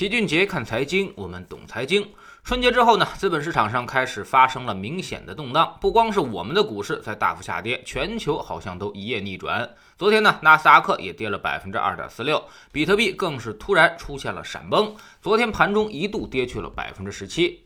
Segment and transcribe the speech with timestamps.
[0.00, 2.08] 齐俊杰看财经，我们懂财经。
[2.42, 9.68] 春节之后呢，资本市场上开始发生了明显的动荡，不光是我们的股市在大幅下跌，全球好像都一夜逆转。
[9.98, 12.42] 昨天呢，纳斯达克也跌了百分之二点四六，
[12.72, 17.62] 比特币更是突然出现了闪崩，昨天盘中一度跌去了百分之十七。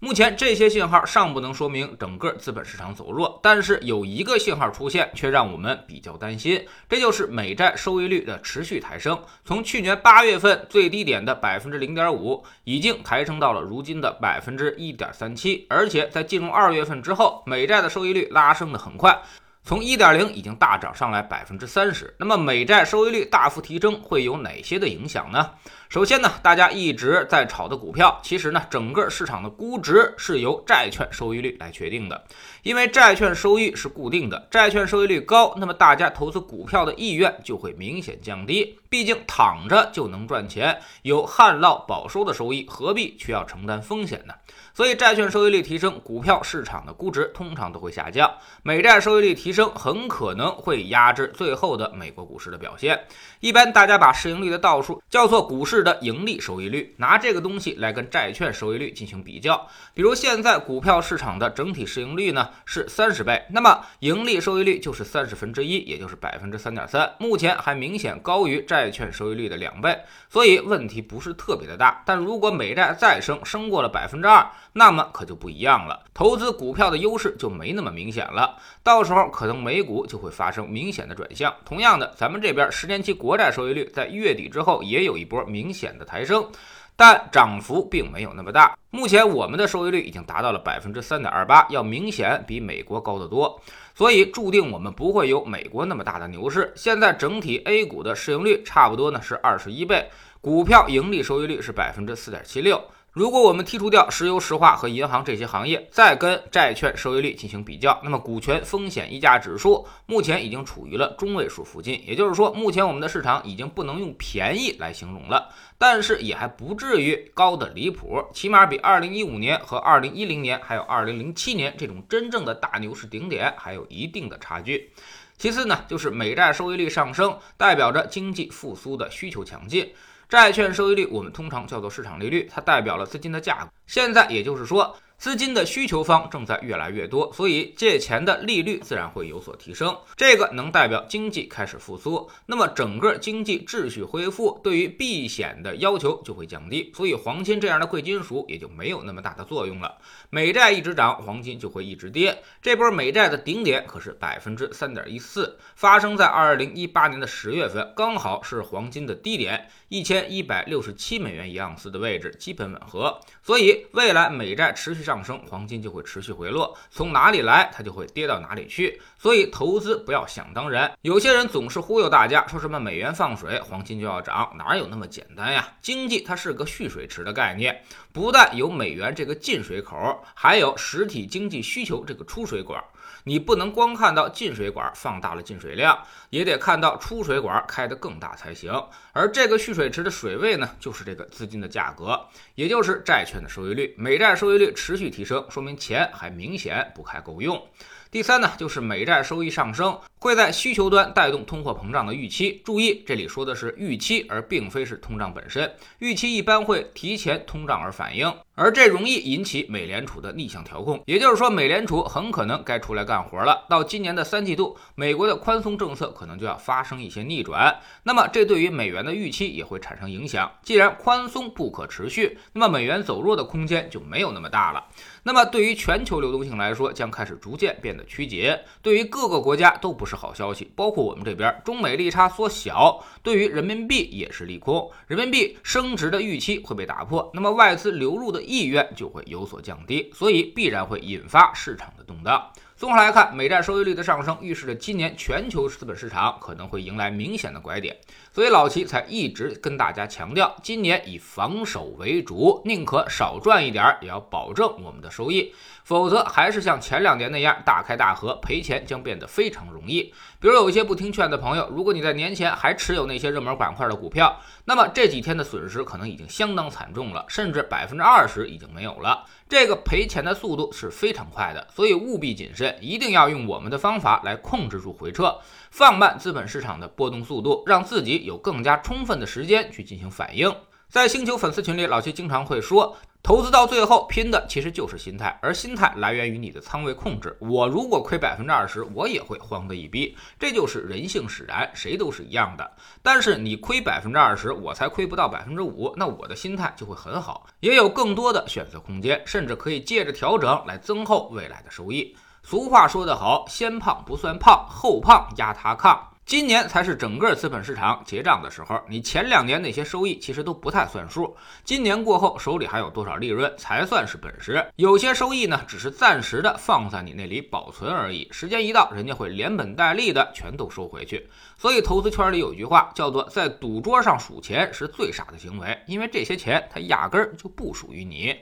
[0.00, 9.20] 目前这些信号尚不能说明整个资本市场走弱，但是有一个信号出现，却让我们比较担心，这就是美债收益率的持续抬升。
[9.44, 19.20] 从去年八月份最低点的百分之零点五，已经抬升到了如今的百分之一点三七，而且在进入二月份之后，美债的收益率拉升的很快。
[19.64, 25.50] 从一点零已经大涨上来百分之三十，那么美债收益率大幅提升会有哪些的影响呢？
[25.88, 32.24] 首先呢，大家一直在炒的股票，其实呢，整个市场的估值是由债券收益率来决定的，
[32.62, 38.78] 因为债券收益是固定的，债券收益率高，那么大家投资股票的意愿就会明显降低。
[38.90, 44.34] 毕竟躺着就能赚钱，有旱涝保收的收益，何必却要承担风险呢？
[44.72, 48.30] 所以债券收益率提升，股票市场的估值通常都会下降。
[48.62, 52.98] 美债收益率提升，很可能会压制最后的美国股市的表现。
[53.40, 59.68] 一般大家把市盈率的倒数叫做股市的盈利收益率，拿这个东西来跟债券收益率进行比较。
[59.94, 67.12] 比如现在股票市场的整体市盈率呢是三十倍，那么盈利收益率就是三十分之一，也就是百分之三点三。
[67.18, 72.02] 目前还明显高于债券收益率的两倍，所以问题不是特别的大。
[72.06, 74.46] 但如果美债再升，升过了百分之二。
[74.74, 81.52] 那么可就不一样了，投资股票的优势就没那么明显了，到时候可能美股就会发生明显的转向。
[81.64, 86.50] 同样的，咱们这边十年期国债收益率在月底之后也有一波明明显的抬升，
[86.96, 88.74] 但涨幅并没有那么大。
[88.88, 93.60] 目前我们的收益率已经达到了百分之三点二八，要明显比美国高得多，
[93.94, 96.72] 所以注定我们不会有美国那么大的牛市。
[96.74, 100.08] 现在整体 A 股的市盈率差不多呢是二十一倍，
[100.40, 102.82] 股票盈利收益率是百分之四点七六。
[103.12, 112.00] 如果我们剔除掉石油石化和银行这些行业，再跟债券收益率进行比较，那么股权风险溢价指数目前已经处于了中位数附近。
[112.06, 115.48] 也就是说，目前我们的市场已经不能用便宜来形容了，
[115.78, 124.92] 但是也还不至于高的离谱，起码比2015年和2010年还有2007年这种真正的大牛市顶点还有一定的差距。
[125.38, 129.90] 其次呢，就是美债收益率上升，代表着经济复苏的需求强劲。
[130.28, 133.70] 债券收益率我们通常叫做市场利率，它代表了资金的价格。
[133.86, 134.96] 现在也就是说。
[135.18, 139.98] 资金的需求方正在越来越多，所以借钱的利率自然会有所提升。
[140.16, 149.98] 这个能代表经济开始复苏，那么整个经济秩序恢复，对于避险的要求就会降低，所以黄金这样的贵金属也就没有那么大的作用了。
[150.30, 152.40] 美债一直涨，黄金就会一直跌。
[152.62, 163.20] 这波美债的顶点可是百分之三点一四，发生在二零一八年的十月份，刚好是黄金的低点，一千一百六十七美元一盎司的位置基本吻合。
[163.42, 165.07] 所以未来美债持续。
[165.08, 169.00] 上升，黄金就会持续回落，从哪里来，它就会跌到哪里去。
[169.18, 170.92] 所以投资不要想当然。
[171.00, 175.66] 有些人总是忽悠大家，说什么美元放水，黄金就要涨，哪有那么简单呀？
[175.80, 177.82] 经济它是个蓄水池的概念，
[178.12, 182.84] 不但有美元这个进水口，还有实体经济需求这个出水管。
[183.24, 185.98] 你不能光看到进水管放大了进水量，
[186.30, 188.72] 也得看到出水管开得更大才行。
[189.12, 192.20] 而这个蓄水池的水位呢，就是这个资金的价格，
[192.54, 193.94] 也就是债券的收益率。
[193.98, 197.62] 美债收益率持续提升，说明钱还明显不太够用。
[198.10, 202.60] 第三呢，就是美债收益上升会在需求端带动通货膨胀的预期。
[202.64, 205.72] 注意，这里说的是预期，而并非是通胀本身。
[205.98, 208.32] 预期一般会提前通胀而反应。
[208.54, 213.64] 而这容易引起美联储的逆向调控，也就是说，美联储很可能该出来干活了。
[213.70, 220.50] 到今年的三季度，美国的宽松政策可能就要发生一些逆转，那么这对于美元的预期也会产生影响。
[220.64, 224.84] 既然宽松不可持续，那么美元走弱的空间就没有那么大了。
[225.22, 228.52] 那么对于全球流动性来说，将开始逐渐变得趋紧，
[228.82, 230.72] 对于各个国家都不是好消息。
[230.74, 238.42] 包括我们这边，中美利差缩小，对于人民币也是利空，人民币升值的预期会被打破，那么外资流入的。
[238.48, 242.50] 意愿就会有所降低，所以必然会引发市场的动荡。
[242.78, 247.96] 综合来看，美债收益率的上升预示着今年全球资本市场可能会迎来明显的拐点，
[248.32, 255.52] 所以老齐才一直跟大家强调，今年以防守为主，宁可少赚一点，也要保证我们的收益。
[255.82, 260.02] 否则还是像前两年那样大开大合，赔钱将变得非常容易。
[260.38, 269.24] 比如有一些不听劝的朋友，如果你在年前还持有那些热门板块的股票，那么这几天的损失可能已经相当惨重了，甚至百分之二十已经没有了。
[269.48, 275.38] 这个赔钱的速度是非常快的，所以务必谨慎，一定要用我们的方法来控制住回撤，
[275.70, 280.54] 放慢资本市场的波动速度，让自己有更加充分的时间去进行反应。
[280.90, 287.36] 在星球粉丝群里，老七经常会说，投资到最后拼的其实就是心态，而心态来源于你的仓位控制。
[287.40, 292.70] 我如果亏百分之二十，我也会慌得一逼，这就是人性使然，谁都是一样的。
[293.02, 302.16] 但是你亏百分之二十，我才亏不到百分之五，那我的心态就会很好，也有更多的选择空间，甚至可以借着调整来增厚未来的收益。
[302.42, 305.98] 俗话说得好，先胖不算胖，后胖压他炕。
[306.28, 311.34] 今年才是整个资本市场结账的时候，你前两年那些收益其实都不太算数。
[311.64, 314.62] 今年过后手里还有多少利润才算是本事？
[314.76, 321.26] 有些收益呢，只是暂时的放在你那里保存而已，时间一到，人家会连本带利的全都收回去。
[321.56, 328.36] 所以投资圈里有句话叫做“在赌桌上数钱是最傻的行为”，因为这些钱它压根儿就不属于你。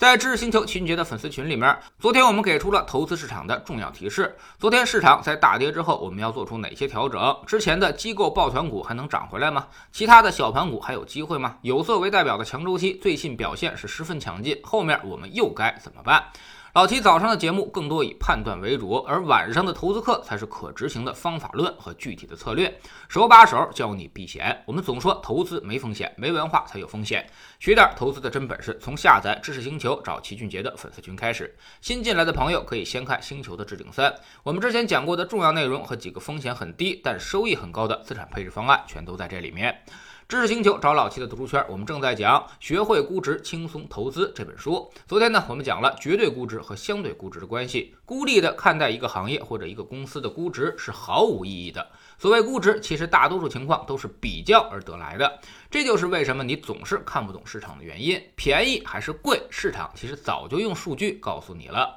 [0.00, 4.34] 在知识星球秦杰的粉丝群里面，昨天我们给出了投资市场的重要提示。
[4.58, 7.36] 昨天市场在大跌之后，我们要做出哪些调整？
[7.46, 9.66] 之前的机构抱团股还能涨回来吗？
[9.92, 11.56] 其他的小盘股还有机会吗？
[11.60, 16.24] 有色为代表的强周期最近表现是十分强劲，后面我们又该怎么办？
[16.72, 22.72] 老齐早上的节目更多以判断为主，而晚上的投资课才是可执行的方法论和具体的策略，
[23.08, 24.62] 手把手教你避险。
[24.66, 27.28] 我们总说投资没风险，没文化才有风险。
[27.58, 31.52] 学点投资的真本事，从下载知识星球找齐俊杰的粉丝群开始。
[31.80, 34.14] 新进来的朋友可以先看星球的置顶三，
[34.44, 39.82] 我们之前讲过的重要内容和几个风险很低但收益很高的资产配置方案，全都在这里面。
[40.30, 44.88] 知识星球找老七的读书圈，我们正在讲《学会估值，轻松投资》这本书。
[45.08, 47.96] 昨天呢，我们讲了绝对估值和相对估值的关系。
[48.06, 51.84] 孤立的看待一个行业或者一个公司的估值是毫无意义的。
[52.16, 55.40] 所谓估值，其实大多数情况都是比较而得来的。
[55.68, 58.22] 这就是为什么你总是看不懂市场的原因。
[58.36, 61.96] 便宜还是贵，市场其实早就用数据告诉你了。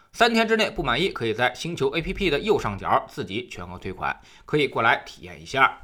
[0.13, 5.81] 三天之内不满意，可以在星球 APP 的右上角自己全额退款，可以过来体验一下。